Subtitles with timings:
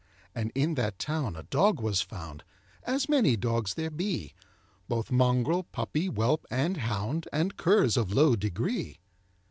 [0.33, 2.43] And in that town a dog was found,
[2.85, 4.33] As many dogs there be,
[4.87, 8.97] Both mongrel, puppy, whelp, and hound, And curs of low degree.